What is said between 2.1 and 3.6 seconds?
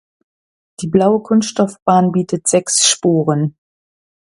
bietet sechs Spuren.